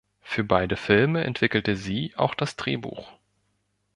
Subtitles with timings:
[0.23, 3.11] Für beide Filme entwickelte sie auch das Drehbuch.